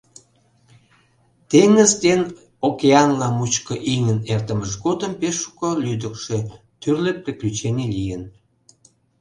[1.49, 2.21] Теҥыз ден
[2.67, 6.37] океанла мучко ийын эртымыж годым пеш шуко лӱдыкшӧ,
[6.81, 8.23] тӱрлӧ приключений лийын.